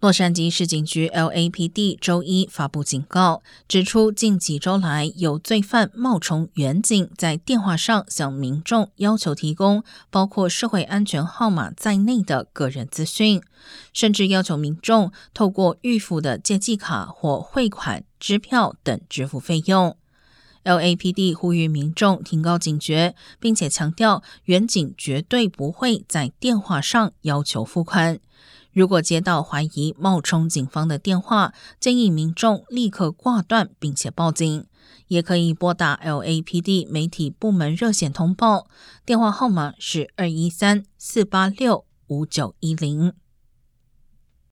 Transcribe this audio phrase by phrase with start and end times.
[0.00, 13.42] 洛杉矶市警局 （LAPD） 周一发布警告，指出近几周来有罪犯冒充远警，在电话上向民众要求提供包括社会安全号码在内的个人资讯，
[13.92, 19.94] 甚至要求民众透过预付的借记卡或汇款、支票等支付费用。
[20.64, 28.18] LAPD 呼吁民众提高警觉，并且强调远警绝对不会在电话上要求付款。
[28.72, 34.66] 如果接到怀疑冒充警方的电话，建议民众立刻挂断，并且报警。
[35.08, 38.68] 也可以拨打 LAPD 媒体部门热线通报，
[39.04, 43.12] 电话号码是二一三四八六五九一零。